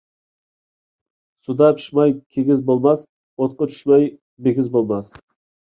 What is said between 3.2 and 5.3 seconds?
ئوتقا چۈشمەي بىگىز بولماس.